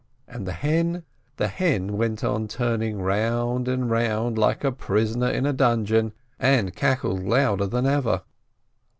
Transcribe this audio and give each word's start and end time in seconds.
And 0.27 0.47
the 0.47 0.53
hen? 0.53 1.03
The 1.37 1.47
hen 1.47 1.95
went 1.95 2.23
on 2.23 2.47
turning 2.47 3.03
round 3.03 3.67
and 3.67 3.87
round 3.87 4.35
like 4.35 4.63
a 4.63 4.71
prisoner 4.71 5.29
in 5.29 5.45
a 5.45 5.53
dungeon, 5.53 6.13
and 6.39 6.75
cackled 6.75 7.21
louder 7.23 7.67
than 7.67 7.85
ever. 7.85 8.23